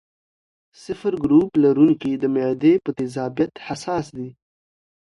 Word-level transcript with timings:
O 1.05 1.09
ګروپ 1.23 1.49
لرونکي 1.63 2.11
د 2.17 2.23
معدې 2.35 2.73
په 2.83 2.89
تیزابیت 2.97 3.53
حساس 3.67 4.05
دي. 4.17 4.29